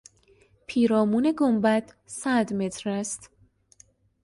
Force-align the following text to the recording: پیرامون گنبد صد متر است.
پیرامون 0.67 1.33
گنبد 1.37 1.93
صد 2.05 2.53
متر 2.53 2.89
است. 2.89 3.29